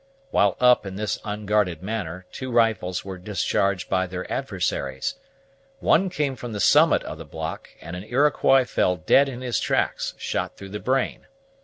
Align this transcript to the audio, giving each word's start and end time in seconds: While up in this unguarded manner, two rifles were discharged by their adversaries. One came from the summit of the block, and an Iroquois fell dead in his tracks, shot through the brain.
While 0.31 0.57
up 0.59 0.83
in 0.83 0.95
this 0.95 1.19
unguarded 1.23 1.83
manner, 1.83 2.25
two 2.31 2.49
rifles 2.51 3.05
were 3.05 3.19
discharged 3.19 3.87
by 3.87 4.07
their 4.07 4.25
adversaries. 4.33 5.13
One 5.79 6.09
came 6.09 6.35
from 6.35 6.53
the 6.53 6.59
summit 6.59 7.03
of 7.03 7.19
the 7.19 7.23
block, 7.23 7.69
and 7.81 7.95
an 7.95 8.05
Iroquois 8.05 8.65
fell 8.65 8.95
dead 8.97 9.29
in 9.29 9.41
his 9.41 9.59
tracks, 9.59 10.15
shot 10.17 10.57
through 10.57 10.69
the 10.69 10.79
brain. 10.79 11.27